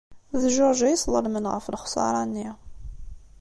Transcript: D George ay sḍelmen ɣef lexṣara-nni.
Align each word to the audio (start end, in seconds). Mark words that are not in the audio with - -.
D 0.41 0.43
George 0.55 0.83
ay 0.87 0.97
sḍelmen 1.03 1.45
ɣef 1.53 1.65
lexṣara-nni. 1.69 2.49